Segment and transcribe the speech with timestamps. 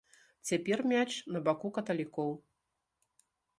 [0.49, 2.35] Цяпер мяч на баку каталікоў.